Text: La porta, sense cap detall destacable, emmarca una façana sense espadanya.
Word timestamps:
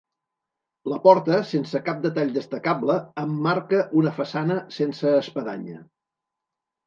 La 0.91 0.97
porta, 1.01 1.35
sense 1.49 1.81
cap 1.89 1.99
detall 2.05 2.31
destacable, 2.37 2.95
emmarca 3.23 3.83
una 4.01 4.13
façana 4.21 4.57
sense 4.79 5.11
espadanya. 5.19 5.77